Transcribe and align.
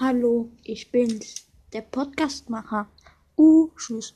Hallo, 0.00 0.48
ich 0.62 0.92
bin's, 0.92 1.48
der 1.72 1.80
Podcastmacher. 1.80 2.86
Uh, 3.36 3.68
tschüss. 3.76 4.14